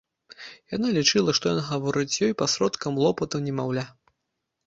Яна 0.75 0.87
лічыла, 0.95 1.33
што 1.39 1.45
ён 1.53 1.59
гаворыць 1.67 2.09
з 2.15 2.25
ёй 2.27 2.33
пасродкам 2.41 2.93
лопату 3.05 3.43
немаўля. 3.49 3.83